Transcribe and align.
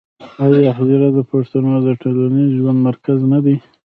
آیا 0.45 0.71
حجره 0.77 1.09
د 1.17 1.19
پښتنو 1.31 1.73
د 1.85 1.89
ټولنیز 2.01 2.49
ژوند 2.57 2.79
مرکز 2.87 3.19
نه 3.31 3.39
دی؟ 3.45 3.55